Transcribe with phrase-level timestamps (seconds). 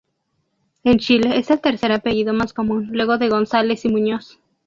[0.83, 4.39] En Chile es el tercer apellido más común, luego de González y Muñoz